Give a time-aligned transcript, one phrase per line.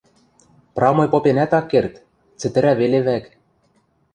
[0.75, 1.93] Прамой попенӓт ак керд,
[2.39, 3.25] цӹтӹрӓ веле вӓк.